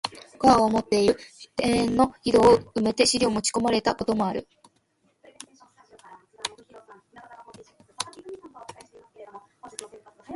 [0.39, 1.17] 古川の持つて居る
[1.55, 4.47] 田圃の井戸を埋めて尻を持ち込まれた事もある。